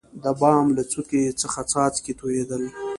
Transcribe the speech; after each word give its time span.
دبام 0.23 0.65
له 0.77 0.83
څوکي 0.91 1.23
څخه 1.41 1.59
څاڅکي 1.71 2.13
تویدل. 2.19 2.63